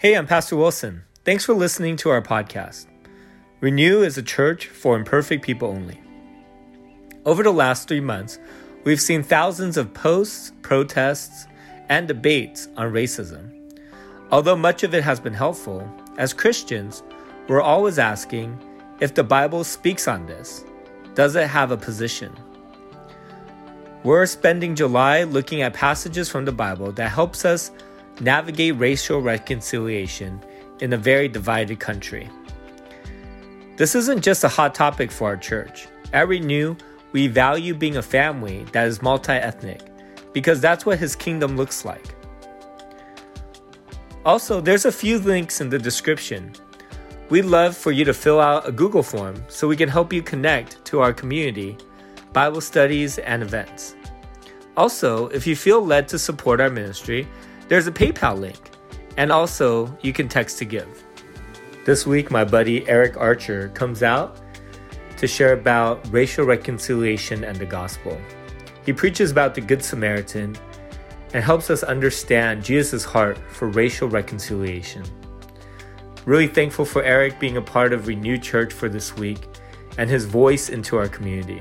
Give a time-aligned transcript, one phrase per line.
[0.00, 1.02] Hey, I'm Pastor Wilson.
[1.24, 2.86] Thanks for listening to our podcast.
[3.60, 6.00] Renew is a church for imperfect people only.
[7.24, 8.38] Over the last three months,
[8.84, 11.48] we've seen thousands of posts, protests,
[11.88, 13.50] and debates on racism.
[14.30, 15.82] Although much of it has been helpful,
[16.16, 17.02] as Christians,
[17.48, 18.56] we're always asking
[19.00, 20.64] if the Bible speaks on this.
[21.16, 22.32] Does it have a position?
[24.04, 27.72] We're spending July looking at passages from the Bible that helps us
[28.20, 30.40] navigate racial reconciliation
[30.80, 32.28] in a very divided country.
[33.76, 35.86] This isn't just a hot topic for our church.
[36.12, 36.76] At Renew,
[37.12, 39.82] we value being a family that is multi ethnic
[40.32, 42.14] because that's what His kingdom looks like.
[44.24, 46.52] Also, there's a few links in the description.
[47.30, 50.22] We'd love for you to fill out a Google form so we can help you
[50.22, 51.76] connect to our community,
[52.32, 53.94] Bible studies, and events.
[54.76, 57.26] Also, if you feel led to support our ministry,
[57.68, 58.58] there's a PayPal link,
[59.16, 61.04] and also you can text to give.
[61.84, 64.40] This week, my buddy Eric Archer comes out
[65.18, 68.18] to share about racial reconciliation and the gospel.
[68.86, 70.56] He preaches about the Good Samaritan
[71.34, 75.04] and helps us understand Jesus' heart for racial reconciliation.
[76.24, 79.46] Really thankful for Eric being a part of Renewed Church for this week
[79.98, 81.60] and his voice into our community.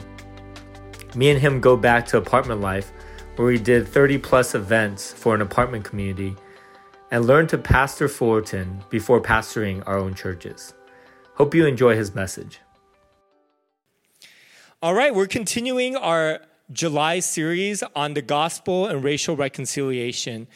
[1.15, 2.91] Me and him go back to apartment life
[3.37, 6.35] where we did 30 plus events for an apartment community
[7.11, 10.73] and learned to pastor Fullerton before pastoring our own churches.
[11.35, 12.59] Hope you enjoy his message.
[14.81, 16.39] All right, we're continuing our
[16.71, 20.47] July series on the gospel and racial reconciliation.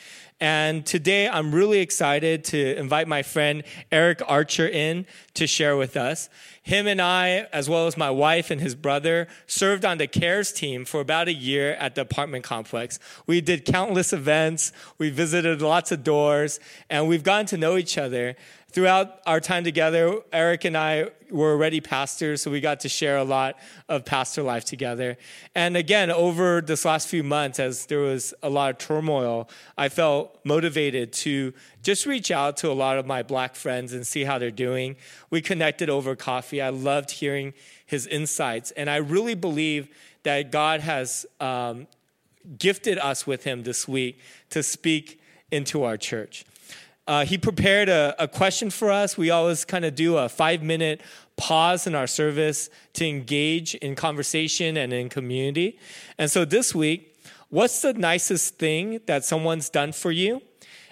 [0.41, 3.61] And today I'm really excited to invite my friend
[3.91, 6.29] Eric Archer in to share with us.
[6.63, 10.51] Him and I, as well as my wife and his brother, served on the CARES
[10.51, 12.97] team for about a year at the apartment complex.
[13.27, 17.99] We did countless events, we visited lots of doors, and we've gotten to know each
[17.99, 18.35] other
[18.71, 23.17] throughout our time together, Eric and I were already pastors, so we got to share
[23.17, 23.57] a lot
[23.89, 25.17] of pastor life together.
[25.55, 29.89] And again, over this last few months, as there was a lot of turmoil, I
[29.89, 34.23] felt motivated to just reach out to a lot of my black friends and see
[34.23, 34.95] how they're doing.
[35.29, 36.61] We connected over coffee.
[36.61, 37.53] I loved hearing
[37.85, 38.71] his insights.
[38.71, 39.89] And I really believe
[40.23, 41.87] that God has um,
[42.57, 45.21] gifted us with him this week to speak
[45.51, 46.45] into our church.
[47.11, 49.17] Uh, he prepared a, a question for us.
[49.17, 51.01] We always kind of do a five minute
[51.35, 55.77] pause in our service to engage in conversation and in community.
[56.17, 57.17] And so this week,
[57.49, 60.41] what's the nicest thing that someone's done for you?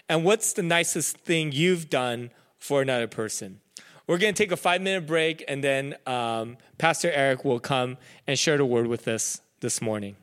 [0.09, 3.61] And what's the nicest thing you've done for another person?
[4.05, 7.95] We're going to take a five minute break, and then um, Pastor Eric will come
[8.27, 10.17] and share the word with us this morning.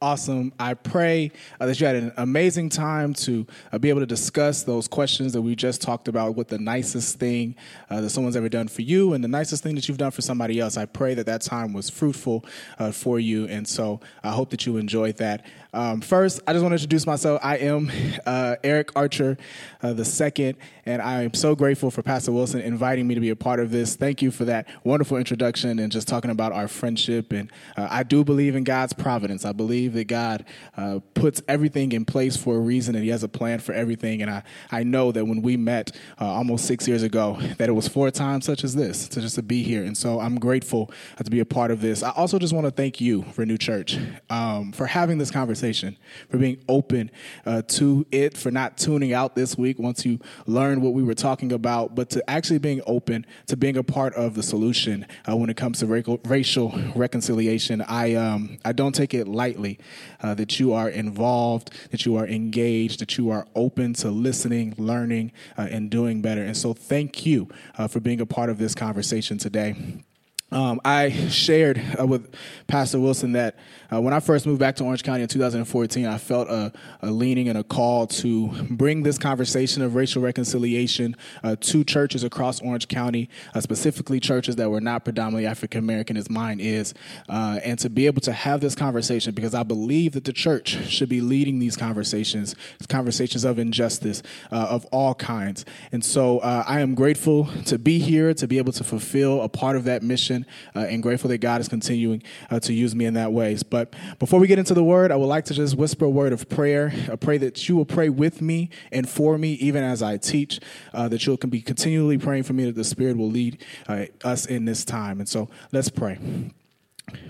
[0.00, 0.52] Awesome.
[0.60, 4.62] I pray uh, that you had an amazing time to uh, be able to discuss
[4.62, 6.36] those questions that we just talked about.
[6.36, 7.56] What the nicest thing
[7.90, 10.22] uh, that someone's ever done for you, and the nicest thing that you've done for
[10.22, 10.76] somebody else.
[10.76, 12.44] I pray that that time was fruitful
[12.78, 15.44] uh, for you, and so I hope that you enjoyed that.
[15.74, 17.40] Um, first, I just want to introduce myself.
[17.42, 17.90] I am
[18.26, 19.36] uh, Eric Archer
[19.82, 23.30] uh, the second, and I am so grateful for Pastor Wilson inviting me to be
[23.30, 23.96] a part of this.
[23.96, 27.32] Thank you for that wonderful introduction and just talking about our friendship.
[27.32, 29.44] And I do believe in God's providence.
[29.44, 30.44] I believe that God
[30.76, 34.22] uh, puts everything in place for a reason, and He has a plan for everything.
[34.22, 37.72] And I, I know that when we met uh, almost six years ago, that it
[37.72, 39.84] was for a time such as this to just to be here.
[39.84, 42.02] And so I'm grateful uh, to be a part of this.
[42.02, 43.98] I also just want to thank you for New Church
[44.30, 45.96] um, for having this conversation conversation,
[46.30, 47.10] for being open
[47.46, 51.14] uh, to it, for not tuning out this week once you learned what we were
[51.14, 55.36] talking about, but to actually being open to being a part of the solution uh,
[55.36, 55.86] when it comes to
[56.26, 57.80] racial reconciliation.
[57.82, 59.77] I um, I don't take it lightly
[60.22, 64.74] uh, that you are involved, that you are engaged, that you are open to listening,
[64.78, 66.42] learning, uh, and doing better.
[66.42, 70.04] And so, thank you uh, for being a part of this conversation today.
[70.50, 72.34] Um, I shared uh, with
[72.68, 73.56] Pastor Wilson that
[73.92, 76.72] uh, when I first moved back to Orange County in 2014, I felt a,
[77.02, 82.24] a leaning and a call to bring this conversation of racial reconciliation uh, to churches
[82.24, 86.94] across Orange County, uh, specifically churches that were not predominantly African American, as mine is,
[87.28, 90.88] uh, and to be able to have this conversation because I believe that the church
[90.88, 92.54] should be leading these conversations,
[92.88, 95.66] conversations of injustice uh, of all kinds.
[95.92, 99.76] And so I am grateful to be here, to be able to fulfill a part
[99.76, 100.37] of that mission,
[100.74, 102.22] and grateful that God is continuing
[102.60, 103.56] to use me in that way.
[103.70, 106.10] But but before we get into the word, I would like to just whisper a
[106.10, 106.92] word of prayer.
[107.10, 110.58] I pray that you will pray with me and for me, even as I teach,
[110.92, 114.06] uh, that you can be continually praying for me that the Spirit will lead uh,
[114.24, 115.20] us in this time.
[115.20, 116.18] And so let's pray.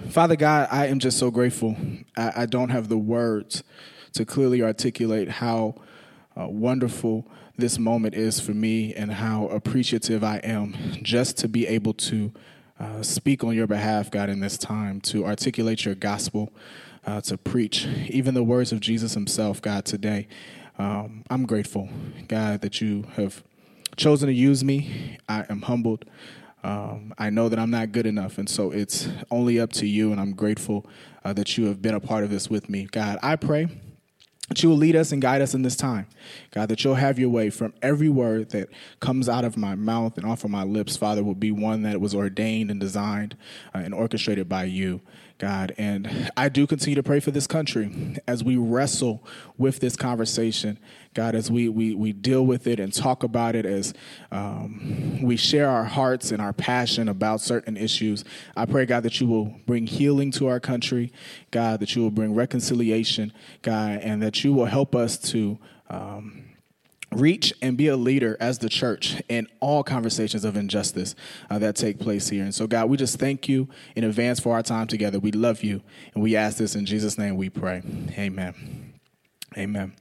[0.08, 1.76] Father God, I am just so grateful.
[2.16, 3.62] I, I don't have the words
[4.14, 5.74] to clearly articulate how
[6.34, 7.26] uh, wonderful
[7.58, 12.32] this moment is for me and how appreciative I am just to be able to
[12.80, 16.52] uh, speak on your behalf, God, in this time, to articulate your gospel,
[17.06, 20.28] uh, to preach even the words of Jesus himself, God, today.
[20.78, 21.88] Um, I'm grateful,
[22.28, 23.42] God, that you have
[23.96, 25.18] chosen to use me.
[25.28, 26.04] I am humbled.
[26.62, 30.12] Um, I know that I'm not good enough, and so it's only up to you,
[30.12, 30.86] and I'm grateful
[31.24, 32.88] uh, that you have been a part of this with me.
[32.90, 33.68] God, I pray
[34.48, 36.06] that you will lead us and guide us in this time.
[36.50, 38.68] God, that you'll have your way from every word that
[39.00, 42.00] comes out of my mouth and off of my lips, Father, will be one that
[42.00, 43.36] was ordained and designed
[43.74, 45.00] uh, and orchestrated by you.
[45.38, 45.72] God.
[45.78, 49.24] And I do continue to pray for this country as we wrestle
[49.56, 50.78] with this conversation,
[51.14, 53.94] God, as we, we, we deal with it and talk about it, as
[54.32, 58.24] um, we share our hearts and our passion about certain issues.
[58.56, 61.12] I pray, God, that you will bring healing to our country,
[61.52, 63.32] God, that you will bring reconciliation,
[63.62, 65.58] God, and that you will help us to.
[65.88, 66.47] Um,
[67.12, 71.14] reach and be a leader as the church in all conversations of injustice
[71.50, 72.44] uh, that take place here.
[72.44, 75.18] And so, God, we just thank you in advance for our time together.
[75.18, 75.82] We love you,
[76.14, 77.82] and we ask this in Jesus' name we pray.
[78.16, 78.88] Amen.
[79.56, 79.94] Amen.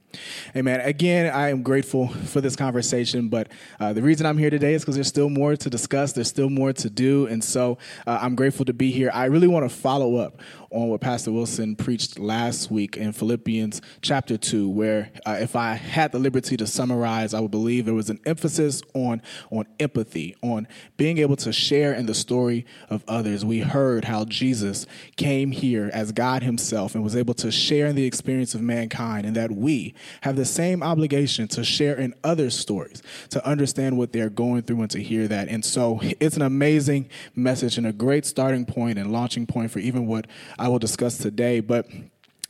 [0.54, 0.80] Amen.
[0.80, 3.48] Again, I am grateful for this conversation, but
[3.80, 6.12] uh, the reason I'm here today is because there's still more to discuss.
[6.12, 7.26] There's still more to do.
[7.26, 9.10] And so uh, I'm grateful to be here.
[9.12, 13.80] I really want to follow up on what Pastor Wilson preached last week in Philippians
[14.02, 17.94] chapter 2, where uh, if I had the liberty to summarize, I would believe there
[17.94, 20.68] was an emphasis on, on empathy, on
[20.98, 23.44] being able to share in the story of others.
[23.44, 24.86] We heard how Jesus
[25.16, 29.24] came here as God Himself and was able to share in the experience of mankind,
[29.24, 34.12] and that we have the same obligation to share in other stories, to understand what
[34.12, 35.48] they're going through and to hear that.
[35.48, 39.78] And so it's an amazing message and a great starting point and launching point for
[39.78, 40.26] even what
[40.58, 41.60] I will discuss today.
[41.60, 41.86] But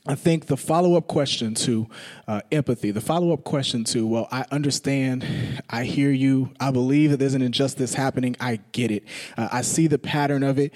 [0.05, 1.87] I think the follow up question to
[2.27, 5.25] uh, empathy, the follow up question to, well, I understand,
[5.69, 9.03] I hear you, I believe that there's an injustice happening, I get it,
[9.37, 10.73] uh, I see the pattern of it.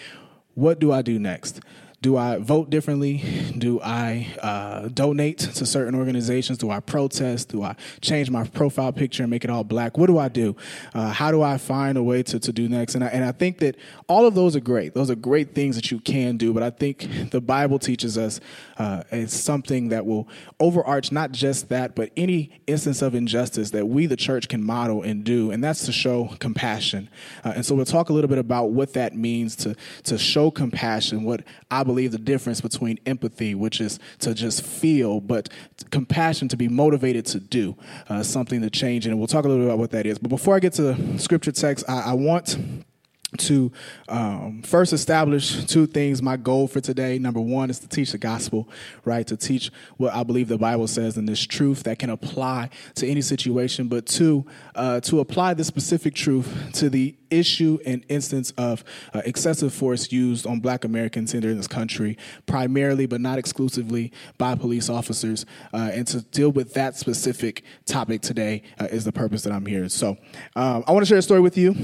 [0.55, 1.61] What do I do next?
[2.03, 3.23] Do I vote differently?
[3.57, 6.57] Do I uh, donate to certain organizations?
[6.57, 7.47] Do I protest?
[7.47, 9.97] Do I change my profile picture and make it all black?
[9.97, 10.53] What do I do?
[10.93, 12.95] Uh, how do I find a way to, to do next?
[12.95, 13.77] And I, and I think that
[14.09, 14.93] all of those are great.
[14.93, 16.51] Those are great things that you can do.
[16.51, 18.41] But I think the Bible teaches us
[18.77, 20.27] uh, it's something that will
[20.59, 25.03] overarch not just that, but any instance of injustice that we, the church, can model
[25.03, 25.51] and do.
[25.51, 27.09] And that's to show compassion.
[27.45, 29.73] Uh, and so we'll talk a little bit about what that means to,
[30.03, 34.65] to show compassion, what I believe believe the difference between empathy, which is to just
[34.65, 35.47] feel, but
[35.91, 37.77] compassion to be motivated to do
[38.09, 39.05] uh, something to change.
[39.05, 40.17] And we'll talk a little bit about what that is.
[40.17, 42.57] But before I get to scripture text, I, I want
[43.37, 43.71] to
[44.09, 46.21] um, first establish two things.
[46.21, 48.69] My goal for today, number one, is to teach the gospel,
[49.05, 49.25] right?
[49.27, 53.07] To teach what I believe the Bible says and this truth that can apply to
[53.07, 53.87] any situation.
[53.87, 54.45] But two,
[54.75, 58.83] uh, to apply this specific truth to the issue and instance of
[59.13, 64.11] uh, excessive force used on black Americans here in this country, primarily but not exclusively
[64.37, 65.45] by police officers.
[65.73, 69.65] Uh, and to deal with that specific topic today uh, is the purpose that I'm
[69.65, 69.89] here.
[69.89, 70.17] So
[70.55, 71.75] um, I want to share a story with you.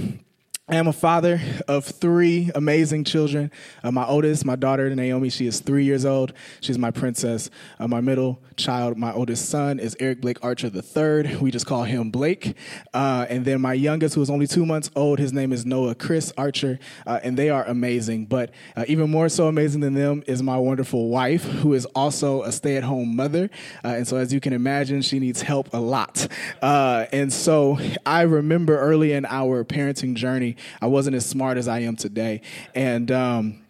[0.71, 3.49] I am a father of three amazing children.
[3.83, 6.31] Uh, my oldest, my daughter Naomi, she is three years old.
[6.61, 7.49] She's my princess.
[7.79, 11.37] Uh, my middle child, my oldest son, is Eric Blake Archer III.
[11.37, 12.55] We just call him Blake.
[12.93, 15.95] Uh, and then my youngest, who is only two months old, his name is Noah
[15.95, 16.77] Chris Archer,
[17.07, 18.27] uh, and they are amazing.
[18.27, 22.43] But uh, even more so amazing than them is my wonderful wife, who is also
[22.43, 23.49] a stay-at-home mother.
[23.83, 26.27] Uh, and so, as you can imagine, she needs help a lot.
[26.61, 31.79] and so, I remember early in our parenting journey I wasn't as smart as I
[31.79, 32.41] am today.
[32.75, 33.61] And um,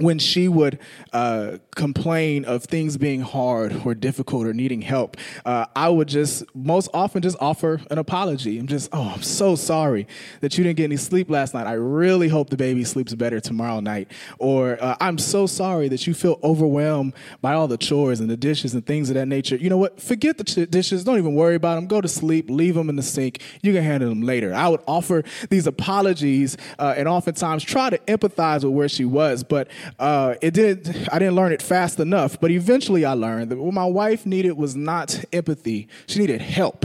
[0.00, 0.78] when she would
[1.12, 6.44] uh, complain of things being hard or difficult or needing help, uh, I would just
[6.54, 8.58] most often just offer an apology.
[8.58, 10.06] I'm just, oh, I'm so sorry
[10.40, 11.66] that you didn't get any sleep last night.
[11.66, 14.10] I really hope the baby sleeps better tomorrow night.
[14.38, 18.36] Or uh, I'm so sorry that you feel overwhelmed by all the chores and the
[18.36, 19.56] dishes and things of that nature.
[19.56, 20.00] You know what?
[20.00, 21.04] Forget the dishes.
[21.04, 21.86] Don't even worry about them.
[21.86, 22.50] Go to sleep.
[22.50, 23.40] Leave them in the sink.
[23.62, 24.54] You can handle them later.
[24.54, 29.44] I would offer these apologies uh, and oftentimes try to empathize with where she was,
[29.44, 29.68] but
[29.98, 31.08] uh, it did.
[31.12, 34.52] I didn't learn it fast enough, but eventually I learned that what my wife needed
[34.52, 36.84] was not empathy; she needed help.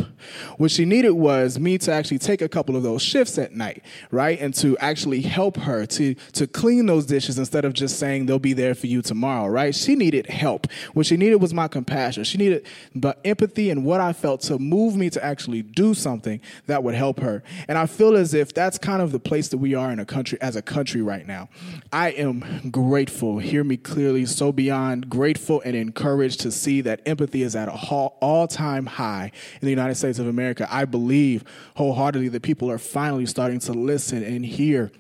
[0.58, 3.84] What she needed was me to actually take a couple of those shifts at night,
[4.12, 4.40] right?
[4.40, 8.40] And to actually help her to, to clean those dishes instead of just saying they'll
[8.40, 9.74] be there for you tomorrow, right?
[9.74, 10.68] She needed help.
[10.94, 12.24] What she needed was my compassion.
[12.24, 16.42] She needed the empathy and what I felt to move me to actually do something
[16.68, 17.44] that would help her.
[17.68, 20.06] And I feel as if that's kind of the place that we are in a
[20.06, 21.50] country as a country right now.
[21.92, 27.42] I am grateful, hear me clearly, so beyond grateful and encouraged to see that empathy
[27.42, 30.68] is at an all time high in the United States of America.
[30.70, 31.44] I believe
[31.76, 34.92] wholeheartedly that people are finally starting to listen and hear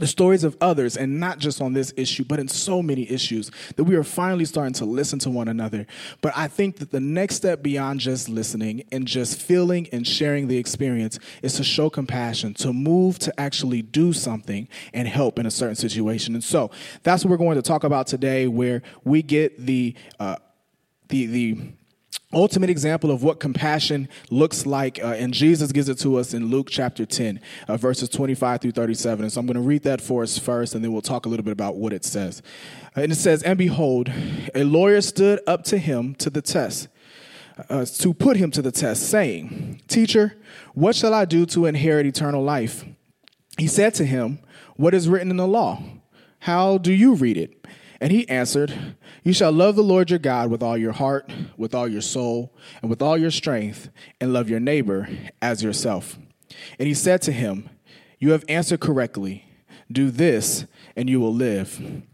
[0.00, 3.50] the stories of others, and not just on this issue, but in so many issues,
[3.76, 5.86] that we are finally starting to listen to one another.
[6.20, 10.48] But I think that the next step beyond just listening and just feeling and sharing
[10.48, 15.46] the experience is to show compassion, to move to actually do something and help in
[15.46, 16.34] a certain situation.
[16.34, 16.70] And so
[17.02, 20.36] that's what we're going to talk about today, where we get the uh,
[21.08, 21.58] the the
[22.32, 26.46] ultimate example of what compassion looks like, uh, and Jesus gives it to us in
[26.46, 29.24] Luke chapter 10, uh, verses 25 through 37.
[29.24, 31.28] And so I'm going to read that for us first, and then we'll talk a
[31.28, 32.42] little bit about what it says.
[32.96, 34.10] Uh, and it says, And behold,
[34.54, 36.88] a lawyer stood up to him to the test.
[37.68, 40.34] Uh, to put him to the test, saying, Teacher,
[40.72, 42.84] what shall I do to inherit eternal life?
[43.58, 44.38] He said to him,
[44.76, 45.82] What is written in the law?
[46.38, 47.66] How do you read it?
[48.00, 51.74] And he answered, You shall love the Lord your God with all your heart, with
[51.74, 53.90] all your soul, and with all your strength,
[54.20, 55.08] and love your neighbor
[55.42, 56.18] as yourself.
[56.78, 57.68] And he said to him,
[58.18, 59.44] You have answered correctly.
[59.92, 60.66] Do this,
[60.96, 62.04] and you will live.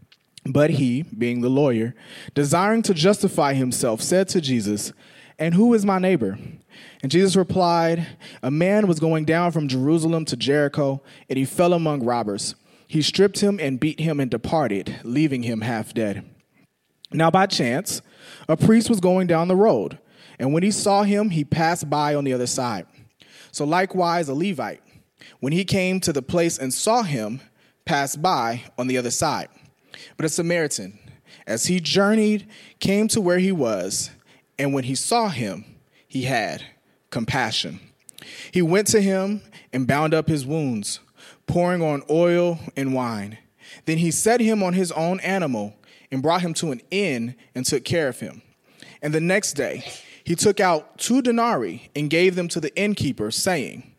[0.45, 1.95] But he, being the lawyer,
[2.33, 4.91] desiring to justify himself, said to Jesus,
[5.39, 6.37] And who is my neighbor?
[7.01, 8.07] And Jesus replied,
[8.41, 12.55] A man was going down from Jerusalem to Jericho, and he fell among robbers
[12.87, 16.25] he stripped him and beat him and departed, leaving him half dead.
[17.11, 18.01] Now, by chance,
[18.47, 19.99] a priest was going down the road,
[20.39, 22.85] and when he saw him, he passed by on the other side.
[23.51, 24.81] So, likewise, a Levite,
[25.39, 27.41] when he came to the place and saw him,
[27.85, 29.49] passed by on the other side.
[30.15, 30.99] But a Samaritan,
[31.45, 32.47] as he journeyed,
[32.79, 34.11] came to where he was,
[34.59, 35.65] and when he saw him,
[36.07, 36.63] he had
[37.09, 37.79] compassion.
[38.51, 39.41] He went to him
[39.71, 40.99] and bound up his wounds
[41.47, 43.37] pouring on oil and wine.
[43.85, 45.75] Then he set him on his own animal
[46.11, 48.41] and brought him to an inn and took care of him.
[49.01, 49.83] And the next day
[50.23, 53.93] he took out two denarii and gave them to the innkeeper, saying,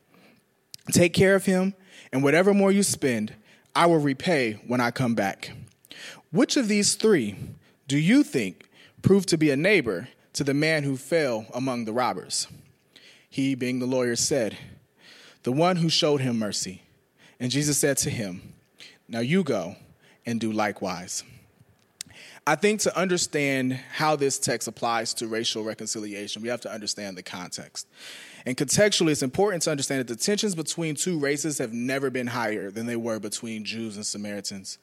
[0.92, 1.74] Take care of him,
[2.12, 3.34] and whatever more you spend,
[3.74, 5.50] I will repay when I come back.
[6.30, 7.36] Which of these three
[7.86, 8.68] do you think
[9.02, 12.48] proved to be a neighbor to the man who fell among the robbers?
[13.30, 14.56] He, being the lawyer, said,
[15.42, 16.82] The one who showed him mercy.
[17.40, 18.54] And Jesus said to him,
[19.08, 19.76] Now you go
[20.26, 21.24] and do likewise.
[22.48, 27.14] I think to understand how this text applies to racial reconciliation, we have to understand
[27.18, 27.86] the context.
[28.46, 32.28] And contextually, it's important to understand that the tensions between two races have never been
[32.28, 34.78] higher than they were between Jews and Samaritans.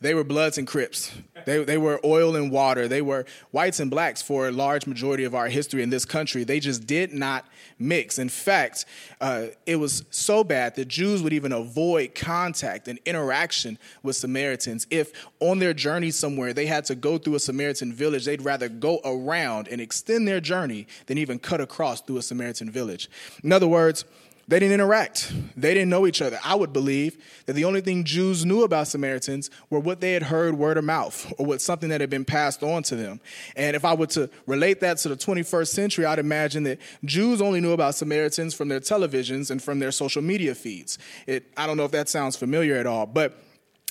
[0.00, 1.12] They were Bloods and Crips.
[1.44, 2.86] They, they were oil and water.
[2.86, 6.44] They were whites and blacks for a large majority of our history in this country.
[6.44, 7.46] They just did not
[7.80, 8.18] mix.
[8.18, 8.84] In fact,
[9.20, 14.86] uh, it was so bad that Jews would even avoid contact and interaction with Samaritans.
[14.90, 18.68] If on their journey somewhere they had to go through a Samaritan village, they'd rather
[18.68, 23.10] go around and extend their journey than even cut across through a Samaritan village.
[23.42, 24.04] In other words,
[24.48, 25.30] they didn't interact.
[25.56, 26.40] They didn't know each other.
[26.42, 30.22] I would believe that the only thing Jews knew about Samaritans were what they had
[30.22, 33.20] heard word of mouth or what something that had been passed on to them.
[33.56, 37.42] And if I were to relate that to the 21st century, I'd imagine that Jews
[37.42, 40.98] only knew about Samaritans from their televisions and from their social media feeds.
[41.26, 43.38] It, I don't know if that sounds familiar at all, but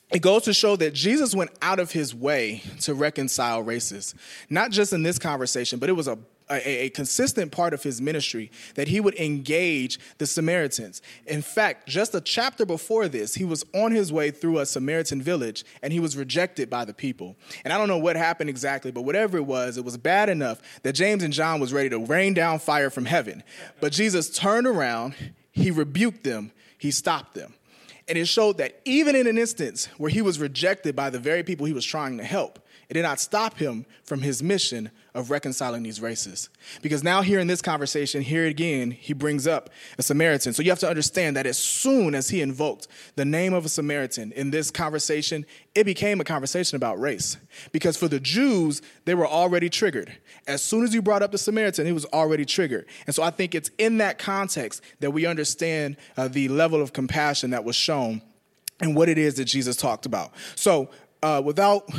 [0.09, 4.15] it goes to show that Jesus went out of his way to reconcile races,
[4.49, 6.17] not just in this conversation, but it was a
[6.49, 11.01] a, a, consistent part of his ministry that he would engage the Samaritans.
[11.25, 15.21] In fact, just a chapter before this, he was on his way through a Samaritan
[15.21, 17.35] village and he was rejected by the people.
[17.63, 20.61] And I don't know what happened exactly, but whatever it was, it was bad enough
[20.83, 23.43] that James and John was ready to rain down fire from heaven.
[23.81, 25.15] But Jesus turned around,
[25.51, 27.53] he rebuked them, he stopped them.
[28.07, 31.43] And it showed that even in an instance where he was rejected by the very
[31.43, 35.31] people he was trying to help, it did not stop him from his mission of
[35.31, 36.49] reconciling these races.
[36.81, 40.53] Because now, here in this conversation, here again, he brings up a Samaritan.
[40.53, 43.69] So you have to understand that as soon as he invoked the name of a
[43.69, 47.37] Samaritan in this conversation, it became a conversation about race.
[47.71, 50.15] Because for the Jews, they were already triggered.
[50.47, 52.85] As soon as you brought up the Samaritan, it was already triggered.
[53.05, 56.93] And so I think it's in that context that we understand uh, the level of
[56.93, 58.21] compassion that was shown
[58.79, 60.31] and what it is that Jesus talked about.
[60.55, 60.89] So,
[61.27, 61.89] uh, without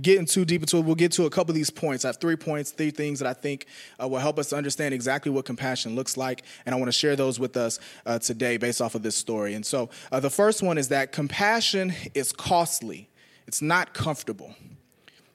[0.00, 2.04] getting too deep into it, we'll get to a couple of these points.
[2.04, 3.66] I have three points, three things that I think
[4.02, 6.42] uh, will help us to understand exactly what compassion looks like.
[6.64, 9.54] And I want to share those with us uh, today based off of this story.
[9.54, 13.10] And so uh, the first one is that compassion is costly,
[13.46, 14.54] it's not comfortable.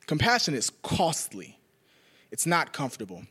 [0.07, 1.59] Compassion is costly,
[2.31, 3.23] it's not comfortable.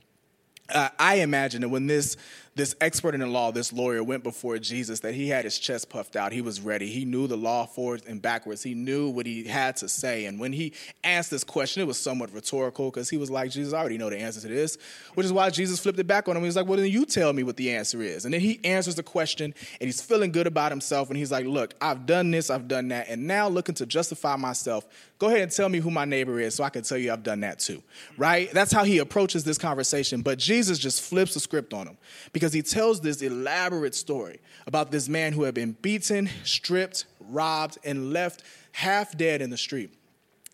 [0.72, 2.16] Uh, I imagine that when this
[2.54, 5.88] this expert in the law, this lawyer, went before Jesus, that he had his chest
[5.88, 6.32] puffed out.
[6.32, 6.88] He was ready.
[6.88, 8.62] He knew the law forwards and backwards.
[8.62, 10.26] He knew what he had to say.
[10.26, 13.73] And when he asked this question, it was somewhat rhetorical because he was like, Jesus,
[13.73, 14.76] I already know the answer to this,
[15.14, 16.42] which is why Jesus flipped it back on him.
[16.42, 18.26] He was like, Well, then you tell me what the answer is.
[18.26, 21.09] And then he answers the question and he's feeling good about himself.
[21.09, 23.09] And he's like, Look, I've done this, I've done that.
[23.09, 24.87] And now looking to justify myself,
[25.18, 27.23] go ahead and tell me who my neighbor is so I can tell you I've
[27.23, 27.82] done that too.
[28.18, 28.52] Right?
[28.52, 30.21] That's how he approaches this conversation.
[30.21, 31.97] But Jesus just flips the script on him
[32.32, 37.04] because he tells tells this elaborate story about this man who had been beaten, stripped,
[37.20, 39.94] robbed, and left half dead in the street.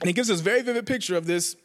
[0.01, 1.57] And he gives this very vivid picture of this,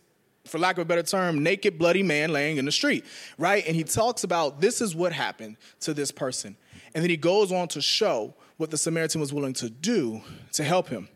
[0.45, 3.03] for lack of a better term, naked, bloody man laying in the street,
[3.37, 3.61] right?
[3.67, 6.55] And he talks about this is what happened to this person.
[6.95, 10.21] And then he goes on to show what the Samaritan was willing to do
[10.53, 11.09] to help him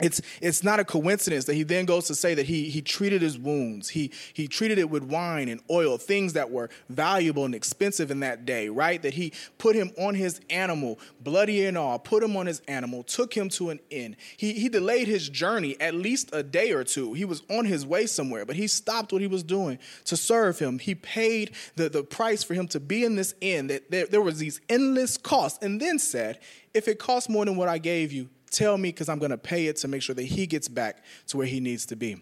[0.00, 3.22] it's it's not a coincidence that he then goes to say that he he treated
[3.22, 3.90] his wounds.
[3.90, 8.18] He he treated it with wine and oil things that were valuable and expensive in
[8.20, 9.00] that day right?
[9.00, 13.04] That he put him on his animal bloody and all put him on his animal
[13.04, 14.16] took him to an inn.
[14.36, 17.12] He he delayed his journey at least a day or two.
[17.12, 20.58] He was on his way somewhere but he stopped what he was doing to serve
[20.58, 20.80] him.
[20.80, 23.68] He paid the the price for him to be in this inn.
[23.68, 26.40] That there, there was these endless costs and then said
[26.74, 29.38] if it costs more than what I gave you tell me because I'm going to
[29.38, 32.16] pay it to make sure that he gets back to where he needs to be.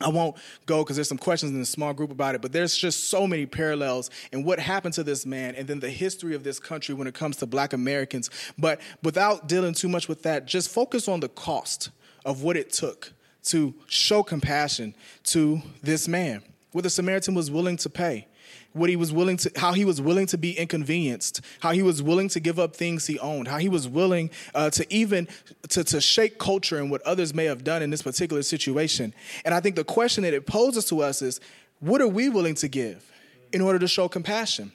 [0.00, 2.76] I won't go because there's some questions in the small group about it, but there's
[2.76, 6.42] just so many parallels in what happened to this man and then the history of
[6.42, 8.28] this country when it comes to black Americans.
[8.58, 11.90] But without dealing too much with that, just focus on the cost
[12.24, 13.12] of what it took
[13.44, 14.94] to show compassion
[15.24, 16.42] to this man,
[16.72, 18.26] what the Samaritan was willing to pay
[18.72, 22.02] what he was willing to how he was willing to be inconvenienced how he was
[22.02, 25.28] willing to give up things he owned how he was willing uh, to even
[25.68, 29.54] to, to shake culture and what others may have done in this particular situation and
[29.54, 31.40] i think the question that it poses to us is
[31.80, 33.10] what are we willing to give
[33.52, 34.72] in order to show compassion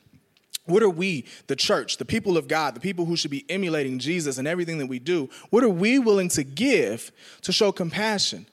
[0.69, 3.97] what are we, the church, the people of God, the people who should be emulating
[3.97, 5.27] Jesus and everything that we do?
[5.49, 8.45] What are we willing to give to show compassion?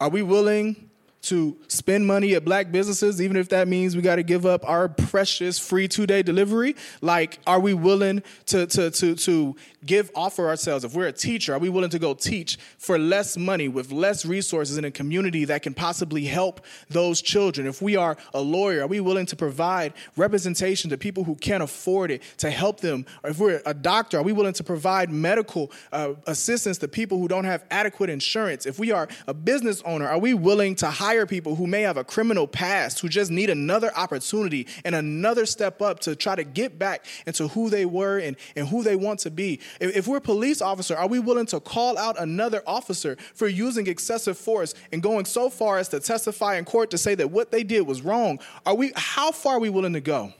[0.00, 0.90] Are we willing
[1.28, 4.68] to spend money at black businesses, even if that means we got to give up
[4.68, 6.76] our precious free two day delivery?
[7.00, 10.84] Like, are we willing to, to, to, to give, offer ourselves?
[10.84, 14.26] If we're a teacher, are we willing to go teach for less money with less
[14.26, 17.66] resources in a community that can possibly help those children?
[17.66, 21.62] If we are a lawyer, are we willing to provide representation to people who can't
[21.62, 23.06] afford it to help them?
[23.22, 27.18] Or if we're a doctor, are we willing to provide medical uh, assistance to people
[27.18, 28.66] who don't have adequate insurance?
[28.66, 31.96] If we are a business owner, are we willing to hire people who may have
[31.96, 36.44] a criminal past, who just need another opportunity and another step up to try to
[36.44, 39.60] get back into who they were and, and who they want to be.
[39.80, 43.48] If, if we're a police officer, are we willing to call out another officer for
[43.48, 47.30] using excessive force and going so far as to testify in court to say that
[47.30, 48.38] what they did was wrong?
[48.64, 50.32] Are we how far are we willing to go?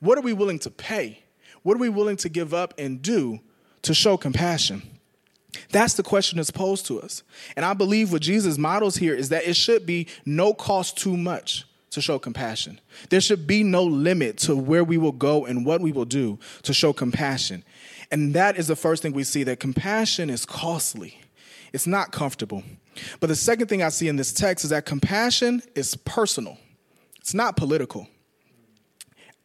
[0.00, 1.22] What are we willing to pay?
[1.62, 3.40] What are we willing to give up and do
[3.82, 4.82] to show compassion?
[5.70, 7.22] That's the question that's posed to us.
[7.56, 11.16] And I believe what Jesus models here is that it should be no cost too
[11.16, 12.80] much to show compassion.
[13.08, 16.38] There should be no limit to where we will go and what we will do
[16.62, 17.64] to show compassion.
[18.10, 21.20] And that is the first thing we see that compassion is costly.
[21.72, 22.62] It's not comfortable.
[23.20, 26.58] But the second thing I see in this text is that compassion is personal.
[27.18, 28.08] It's not political.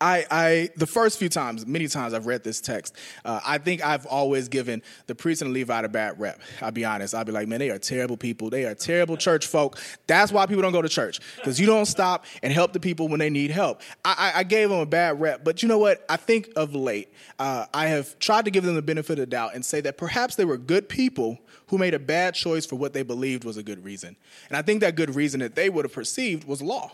[0.04, 3.86] I, I, the first few times, many times I've read this text, uh, I think
[3.86, 6.42] I've always given the priest and the Levite a bad rep.
[6.62, 7.16] I'll be honest.
[7.16, 8.50] I'll be like, man, they are terrible people.
[8.50, 9.80] They are terrible church folk.
[10.06, 13.08] That's why people don't go to church because you don't stop and help the people
[13.08, 13.82] when they need help.
[14.04, 16.06] I, I, I, gave them a bad rep, but you know what?
[16.10, 19.26] I think of late, uh, I have tried to give them the benefit of the
[19.28, 22.76] doubt and say that perhaps they were good people who made a bad choice for
[22.76, 24.18] what they believed was a good reason.
[24.50, 26.92] And I think that good reason that they would have perceived was law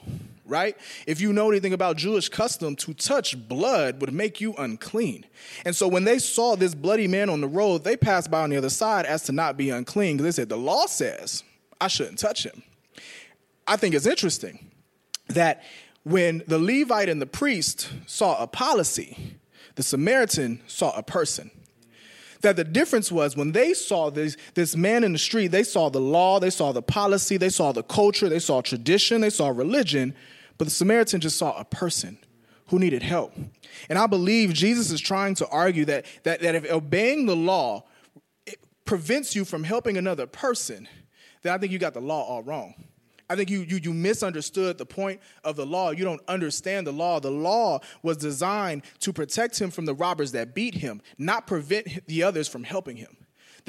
[0.50, 0.76] right?
[1.08, 5.26] If you know anything about Jewish custom, to touch blood would make you unclean.
[5.66, 8.50] And so when they saw this bloody man on the road, they passed by on
[8.50, 11.44] the other side as to not be unclean because they said, the law says
[11.80, 12.64] I shouldn't touch him.
[13.68, 14.72] I think it's interesting
[15.28, 15.64] that
[16.04, 19.38] when the Levite and the priest saw a policy,
[19.76, 21.52] the Samaritan saw a person
[22.42, 25.90] that the difference was when they saw this, this man in the street, they saw
[25.90, 29.50] the law, they saw the policy, they saw the culture, they saw tradition, they saw
[29.50, 30.16] religion.
[30.60, 32.20] But the Samaritan just saw a person
[32.68, 33.34] who needed help.
[33.90, 37.86] And I believe Jesus is trying to argue that, that, that if obeying the law
[38.86, 40.88] prevents you from helping another person,
[41.42, 42.76] then I think you got the law all wrong.
[43.30, 45.92] I think you, you, you misunderstood the point of the law.
[45.92, 47.20] You don't understand the law.
[47.20, 52.06] The law was designed to protect him from the robbers that beat him, not prevent
[52.08, 53.16] the others from helping him.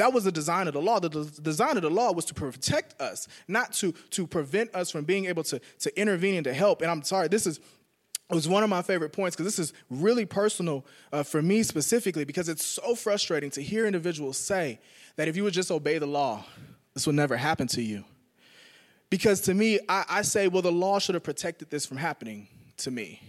[0.00, 0.98] That was the design of the law.
[0.98, 1.10] The
[1.42, 5.26] design of the law was to protect us, not to, to prevent us from being
[5.26, 6.80] able to, to intervene and to help.
[6.80, 9.74] And I'm sorry, this is it was one of my favorite points because this is
[9.90, 14.80] really personal uh, for me specifically because it's so frustrating to hear individuals say
[15.16, 16.46] that if you would just obey the law,
[16.94, 18.02] this will never happen to you.
[19.10, 22.48] Because to me, I, I say, well, the law should have protected this from happening
[22.78, 23.20] to me.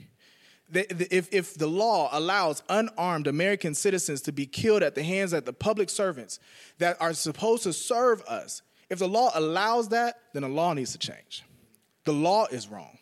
[0.74, 5.46] If, if the law allows unarmed American citizens to be killed at the hands of
[5.46, 6.40] the public servants
[6.78, 10.92] that are supposed to serve us, if the law allows that, then the law needs
[10.94, 11.44] to change.
[12.06, 12.98] The law is wrong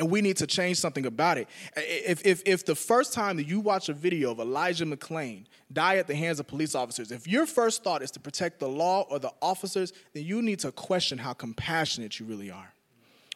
[0.00, 1.46] and we need to change something about it.
[1.76, 5.98] If, if, if the first time that you watch a video of Elijah McClain die
[5.98, 9.02] at the hands of police officers, if your first thought is to protect the law
[9.10, 12.72] or the officers, then you need to question how compassionate you really are.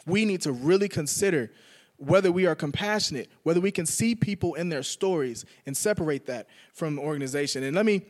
[0.06, 1.52] We need to really consider
[1.96, 6.48] whether we are compassionate, whether we can see people in their stories and separate that
[6.72, 7.62] from organization.
[7.62, 8.02] And let me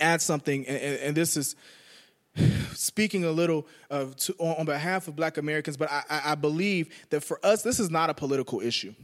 [0.00, 1.56] add something, and, and this is
[2.72, 7.22] speaking a little of to, on behalf of black Americans, but I, I believe that
[7.22, 8.94] for us, this is not a political issue.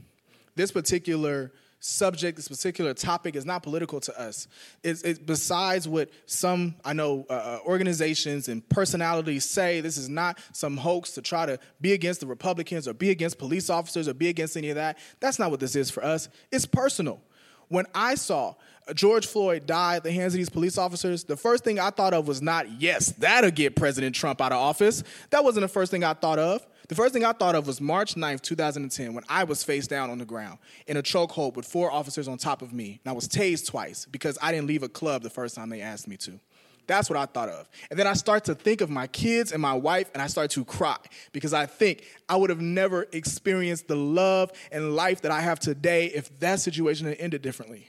[0.57, 4.47] This particular subject, this particular topic is not political to us.
[4.83, 10.09] It's, it's besides what some, I know, uh, uh, organizations and personalities say, this is
[10.09, 14.09] not some hoax to try to be against the Republicans or be against police officers
[14.09, 14.99] or be against any of that.
[15.21, 16.29] That's not what this is for us.
[16.53, 17.23] It's personal.
[17.69, 18.57] When I saw
[18.95, 22.13] George Floyd die at the hands of these police officers, the first thing I thought
[22.13, 25.03] of was not, yes, that'll get President Trump out of office.
[25.31, 26.67] That wasn't the first thing I thought of.
[26.91, 30.11] The first thing I thought of was March 9th, 2010, when I was face down
[30.11, 32.99] on the ground in a chokehold with four officers on top of me.
[33.05, 35.83] And I was tased twice because I didn't leave a club the first time they
[35.83, 36.41] asked me to.
[36.89, 37.69] That's what I thought of.
[37.91, 40.51] And then I start to think of my kids and my wife, and I start
[40.51, 40.97] to cry
[41.31, 45.61] because I think I would have never experienced the love and life that I have
[45.61, 47.87] today if that situation had ended differently.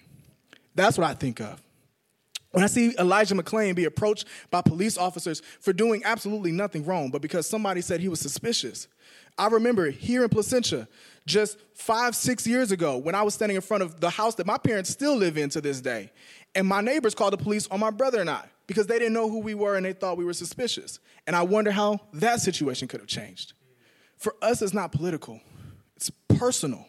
[0.75, 1.59] That's what I think of.
[2.51, 7.09] When I see Elijah McClain be approached by police officers for doing absolutely nothing wrong,
[7.09, 8.87] but because somebody said he was suspicious.
[9.37, 10.87] I remember here in Placentia,
[11.25, 14.45] just five, six years ago, when I was standing in front of the house that
[14.45, 16.11] my parents still live in to this day,
[16.55, 19.29] and my neighbors called the police on my brother and I because they didn't know
[19.29, 20.99] who we were and they thought we were suspicious.
[21.27, 23.53] And I wonder how that situation could have changed.
[24.17, 25.39] For us, it's not political,
[25.95, 26.85] it's personal.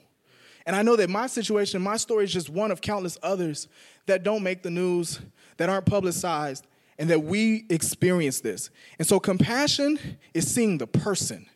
[0.65, 3.67] And I know that my situation, my story is just one of countless others
[4.07, 5.21] that don't make the news,
[5.57, 6.67] that aren't publicized,
[6.99, 8.71] and that we experience this.
[8.99, 9.99] And so compassion
[10.35, 11.47] is seeing the person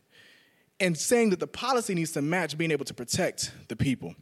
[0.78, 4.14] and saying that the policy needs to match being able to protect the people.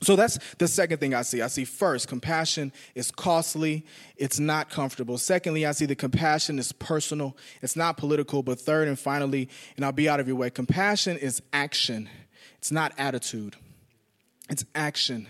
[0.00, 1.42] So that's the second thing I see.
[1.42, 3.84] I see first, compassion is costly,
[4.16, 5.18] it's not comfortable.
[5.18, 8.44] Secondly, I see the compassion is personal, it's not political.
[8.44, 12.08] But third and finally, and I'll be out of your way, compassion is action,
[12.58, 13.56] it's not attitude.
[14.50, 15.28] It's action.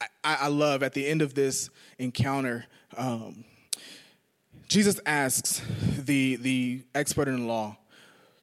[0.00, 3.44] I, I love at the end of this encounter, um,
[4.68, 5.60] Jesus asks
[5.98, 7.76] the, the expert in law,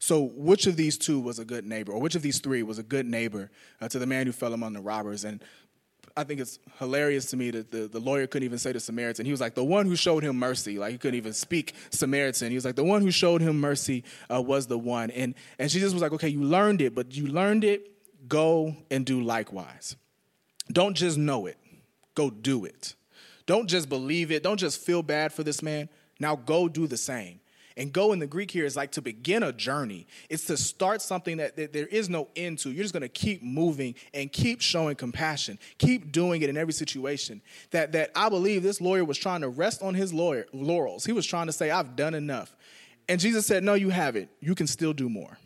[0.01, 2.79] so which of these two was a good neighbor, or which of these three was
[2.79, 5.23] a good neighbor uh, to the man who fell among the robbers?
[5.23, 5.43] And
[6.17, 9.27] I think it's hilarious to me that the, the lawyer couldn't even say the Samaritan.
[9.27, 10.79] He was like, the one who showed him mercy.
[10.79, 12.49] Like, he couldn't even speak Samaritan.
[12.49, 15.11] He was like, the one who showed him mercy uh, was the one.
[15.11, 17.91] And, and Jesus was like, okay, you learned it, but you learned it,
[18.27, 19.95] go and do likewise.
[20.71, 21.57] Don't just know it,
[22.15, 22.95] go do it.
[23.45, 24.41] Don't just believe it.
[24.41, 25.89] Don't just feel bad for this man.
[26.19, 27.39] Now go do the same.
[27.77, 30.07] And go in the Greek here is like to begin a journey.
[30.29, 32.71] It's to start something that, that there is no end to.
[32.71, 35.59] You're just going to keep moving and keep showing compassion.
[35.77, 37.41] Keep doing it in every situation.
[37.71, 41.05] That, that I believe this lawyer was trying to rest on his lawyer, laurels.
[41.05, 42.55] He was trying to say, I've done enough.
[43.07, 44.29] And Jesus said, No, you haven't.
[44.39, 45.37] You can still do more.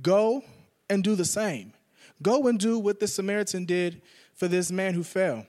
[0.00, 0.42] Go
[0.88, 1.72] and do the same.
[2.20, 4.02] Go and do what the Samaritan did
[4.34, 5.46] for this man who fell.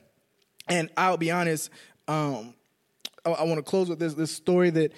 [0.67, 1.69] And I'll be honest,
[2.08, 2.54] um,
[3.26, 4.93] I, want to close with this, this story that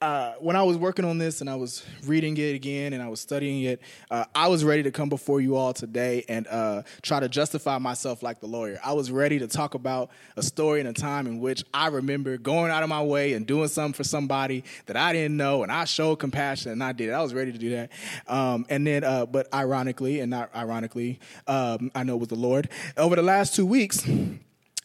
[0.00, 3.08] uh, when I was working on this and I was reading it again and I
[3.08, 6.82] was studying it, uh, I was ready to come before you all today and uh,
[7.02, 8.80] try to justify myself like the lawyer.
[8.82, 12.38] I was ready to talk about a story and a time in which I remember
[12.38, 15.70] going out of my way and doing something for somebody that I didn't know and
[15.70, 17.12] I showed compassion and I did it.
[17.12, 17.90] I was ready to do that.
[18.26, 22.36] Um, and then, uh, but ironically, and not ironically, um, I know it was the
[22.36, 24.02] Lord, over the last two weeks,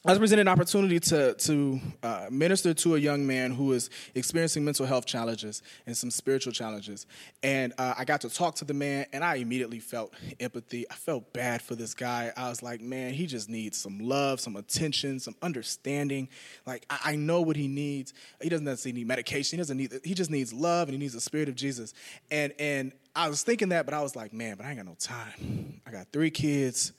[0.08, 3.90] I was presented an opportunity to, to uh, minister to a young man who is
[4.14, 7.08] experiencing mental health challenges and some spiritual challenges.
[7.42, 10.86] And uh, I got to talk to the man, and I immediately felt empathy.
[10.92, 12.32] I felt bad for this guy.
[12.38, 16.30] I was like, man, he just needs some love, some attention, some understanding.
[16.68, 18.14] Like, I, I know what he needs.
[18.44, 19.58] He doesn't necessarily need medication.
[19.58, 19.92] He doesn't need.
[20.04, 21.96] He just needs love, and he needs the spirit of Jesus.
[22.30, 24.86] And and I was thinking that, but I was like, man, but I ain't got
[24.86, 25.82] no time.
[25.88, 26.92] I got three kids.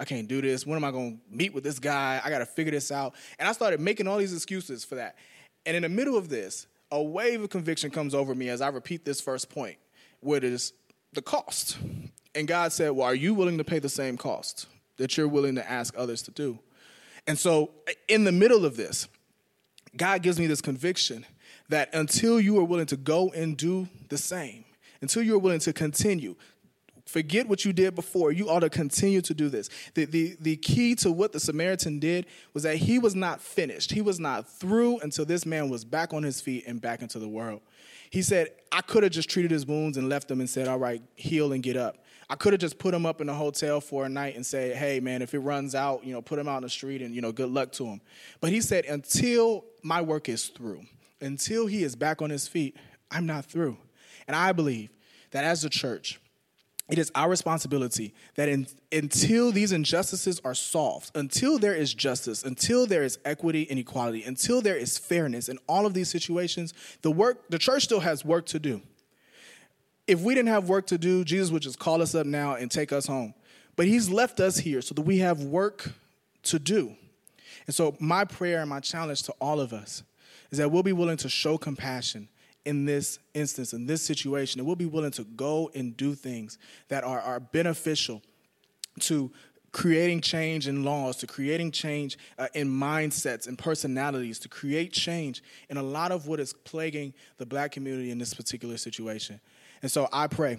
[0.00, 0.66] I can't do this.
[0.66, 2.22] When am I going to meet with this guy?
[2.24, 3.14] I got to figure this out.
[3.38, 5.16] And I started making all these excuses for that.
[5.66, 8.68] And in the middle of this, a wave of conviction comes over me as I
[8.68, 9.76] repeat this first point,
[10.24, 10.72] it is
[11.12, 11.76] the cost.
[12.34, 15.56] And God said, Well, are you willing to pay the same cost that you're willing
[15.56, 16.58] to ask others to do?
[17.26, 17.70] And so,
[18.08, 19.06] in the middle of this,
[19.96, 21.26] God gives me this conviction
[21.68, 24.64] that until you are willing to go and do the same,
[25.02, 26.36] until you're willing to continue,
[27.10, 28.30] Forget what you did before.
[28.30, 29.68] You ought to continue to do this.
[29.94, 33.90] The, the, the key to what the Samaritan did was that he was not finished.
[33.90, 37.18] He was not through until this man was back on his feet and back into
[37.18, 37.62] the world.
[38.10, 40.78] He said, I could have just treated his wounds and left him and said, All
[40.78, 41.96] right, heal and get up.
[42.28, 44.72] I could have just put him up in a hotel for a night and say,
[44.72, 47.12] Hey, man, if it runs out, you know, put him out in the street and,
[47.12, 48.00] you know, good luck to him.
[48.40, 50.82] But he said, Until my work is through,
[51.20, 52.76] until he is back on his feet,
[53.10, 53.78] I'm not through.
[54.28, 54.90] And I believe
[55.32, 56.20] that as a church,
[56.90, 62.42] it is our responsibility that in, until these injustices are solved, until there is justice,
[62.42, 66.74] until there is equity and equality, until there is fairness in all of these situations,
[67.02, 68.82] the work the church still has work to do.
[70.06, 72.70] If we didn't have work to do, Jesus would just call us up now and
[72.70, 73.34] take us home.
[73.76, 75.92] But he's left us here so that we have work
[76.44, 76.96] to do.
[77.66, 80.02] And so my prayer and my challenge to all of us
[80.50, 82.28] is that we'll be willing to show compassion
[82.64, 86.58] in this instance, in this situation, and we'll be willing to go and do things
[86.88, 88.22] that are, are beneficial
[89.00, 89.30] to
[89.72, 95.42] creating change in laws, to creating change uh, in mindsets and personalities, to create change
[95.68, 99.40] in a lot of what is plaguing the black community in this particular situation.
[99.82, 100.58] And so I pray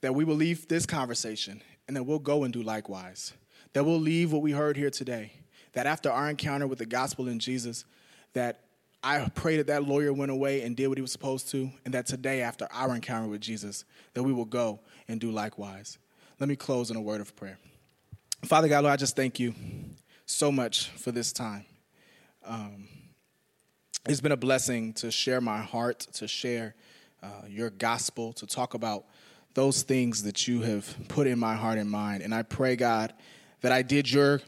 [0.00, 3.32] that we will leave this conversation and that we'll go and do likewise.
[3.74, 5.32] That we'll leave what we heard here today.
[5.74, 7.84] That after our encounter with the gospel in Jesus,
[8.32, 8.60] that
[9.02, 11.94] I pray that that lawyer went away and did what he was supposed to, and
[11.94, 13.84] that today, after our encounter with Jesus,
[14.14, 15.98] that we will go and do likewise.
[16.40, 17.58] Let me close in a word of prayer.
[18.44, 19.54] Father God, Lord, I just thank you
[20.26, 21.64] so much for this time.
[22.44, 22.88] Um,
[24.08, 26.74] it's been a blessing to share my heart, to share
[27.22, 29.04] uh, your gospel, to talk about
[29.54, 32.22] those things that you have put in my heart and mind.
[32.22, 33.12] And I pray, God,
[33.60, 34.40] that I did your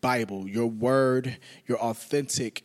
[0.00, 2.64] Bible, your word, your authentic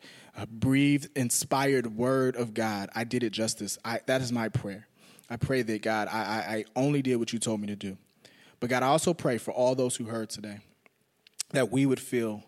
[0.49, 3.77] breathed, inspired word of God, I did it justice.
[3.83, 4.87] I, that is my prayer.
[5.29, 7.97] I pray that God, I, I, I only did what you told me to do.
[8.59, 10.59] But God, I also pray for all those who heard today
[11.51, 12.43] that we would feel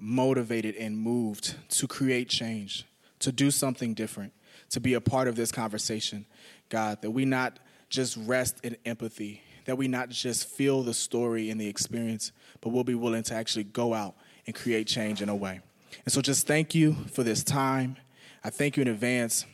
[0.00, 2.84] motivated and moved to create change,
[3.20, 4.32] to do something different,
[4.70, 6.26] to be a part of this conversation.
[6.68, 7.58] God, that we not
[7.88, 12.70] just rest in empathy, that we not just feel the story and the experience, but
[12.70, 14.14] we'll be willing to actually go out
[14.46, 15.60] and create change in a way.
[16.04, 17.96] And so just thank you for this time.
[18.42, 19.46] I thank you in advance,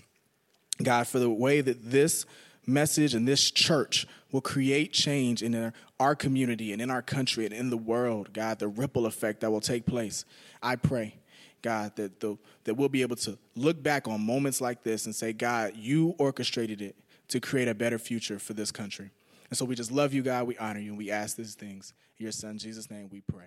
[0.83, 2.27] God, for the way that this
[2.67, 7.55] message and this church will create change in our community and in our country and
[7.55, 10.25] in the world, God, the ripple effect that will take place.
[10.63, 11.17] I pray,
[11.63, 15.15] God, that, the, that we'll be able to look back on moments like this and
[15.15, 16.97] say, God, you orchestrated it
[17.29, 19.11] to create a better future for this country.
[19.51, 20.47] And so we just love you, God.
[20.47, 21.93] We honor you, and we ask these things.
[22.19, 23.47] In your son, Jesus' name, we pray.